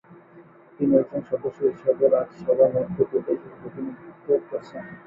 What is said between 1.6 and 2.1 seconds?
হিসেবে